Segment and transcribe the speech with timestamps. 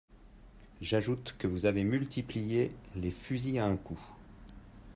[0.81, 4.03] J’ajoute que vous avez multiplié les fusils à un coup.